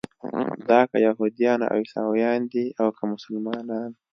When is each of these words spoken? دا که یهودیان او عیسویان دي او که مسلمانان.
دا 0.69 0.79
که 0.89 0.97
یهودیان 1.07 1.59
او 1.73 1.79
عیسویان 1.83 2.41
دي 2.51 2.65
او 2.81 2.87
که 2.97 3.03
مسلمانان. 3.13 3.91